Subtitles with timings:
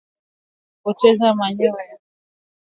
[0.81, 1.95] Kupoteza manyoya